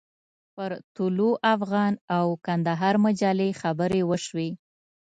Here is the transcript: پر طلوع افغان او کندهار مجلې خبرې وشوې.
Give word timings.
پر 0.55 0.71
طلوع 0.95 1.33
افغان 1.55 1.93
او 2.17 2.25
کندهار 2.45 2.95
مجلې 3.05 3.49
خبرې 3.61 4.01
وشوې. 4.09 4.49